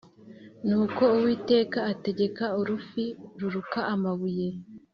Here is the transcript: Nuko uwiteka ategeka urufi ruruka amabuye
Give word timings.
Nuko 0.67 1.03
uwiteka 1.15 1.79
ategeka 1.91 2.45
urufi 2.59 3.05
ruruka 3.39 3.79
amabuye 3.93 4.49